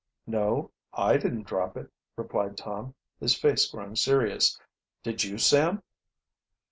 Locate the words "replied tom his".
2.15-3.35